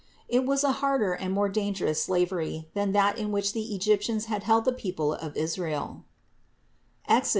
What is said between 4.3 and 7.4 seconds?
held the people of Israel (Exod.